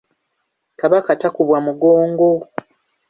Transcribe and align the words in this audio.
Kabaka 0.79 1.09
takubwa 1.21 1.57
mugongo. 1.65 2.27